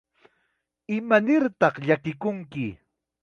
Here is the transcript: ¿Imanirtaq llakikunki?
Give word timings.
¿Imanirtaq 0.97 1.75
llakikunki? 1.87 2.67